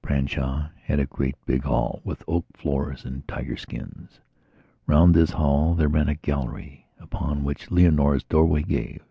Branshaw 0.00 0.70
had 0.82 0.98
a 0.98 1.04
great 1.04 1.34
big 1.44 1.64
hall 1.64 2.00
with 2.04 2.22
oak 2.26 2.46
floors 2.54 3.04
and 3.04 3.28
tiger 3.28 3.54
skins. 3.58 4.18
Round 4.86 5.14
this 5.14 5.32
hall 5.32 5.74
there 5.74 5.88
ran 5.90 6.08
a 6.08 6.14
gallery 6.14 6.86
upon 6.98 7.44
which 7.44 7.70
Leonora's 7.70 8.24
doorway 8.24 8.62
gave. 8.62 9.02